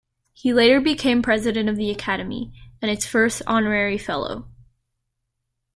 He 0.33 0.51
later 0.51 0.81
became 0.81 1.21
President 1.21 1.69
of 1.69 1.75
the 1.75 1.91
academy, 1.91 2.51
and 2.81 2.89
its 2.89 3.05
first 3.05 3.43
honorary 3.45 3.99
fellow. 3.99 4.47